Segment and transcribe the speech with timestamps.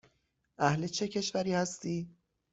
[0.59, 2.09] اهل چه کشوری هستی؟